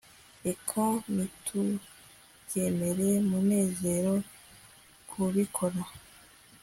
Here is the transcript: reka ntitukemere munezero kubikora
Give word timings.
reka 0.45 0.83
ntitukemere 1.13 3.07
munezero 3.29 4.13
kubikora 5.09 5.81